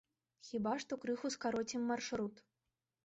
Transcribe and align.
Хіба 0.47 0.71
што 0.85 0.97
крыху 1.05 1.31
скароцім 1.35 1.87
маршрут. 1.93 2.35